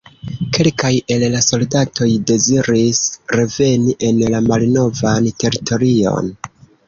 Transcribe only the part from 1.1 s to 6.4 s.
el la soldatoj deziris reveni en la malnovan teritorion.